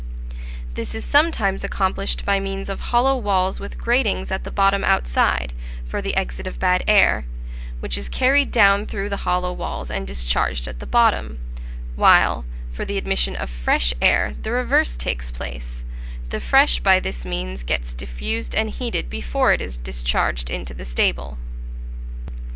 [0.73, 5.53] This is sometimes accomplished by means of hollow walls with gratings at the bottom outside,
[5.87, 7.25] for the exit of bad air,
[7.81, 11.37] which is carried down through the hollow walls and discharged at the bottom,
[11.95, 15.85] while, for the admission of fresh air, the reverse takes place:
[16.29, 20.83] the fresh by this means gets diffused and heated before it is discharged into the
[20.83, 21.37] stable.